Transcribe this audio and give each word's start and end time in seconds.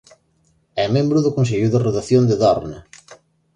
É 0.83 0.85
membro 0.95 1.19
do 1.25 1.35
consello 1.37 1.69
de 1.71 1.81
redacción 1.87 2.23
de 2.29 2.35
"Dorna". 2.43 2.79